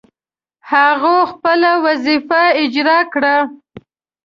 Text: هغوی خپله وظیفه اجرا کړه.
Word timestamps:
هغوی 0.71 1.19
خپله 1.31 1.71
وظیفه 1.85 2.41
اجرا 2.61 2.99
کړه. 3.13 3.35